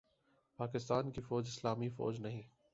پاکستان 0.59 1.11
کی 1.11 1.21
فوج 1.21 1.47
اسلامی 1.47 1.89
فوج 1.89 2.19
نہیں 2.21 2.41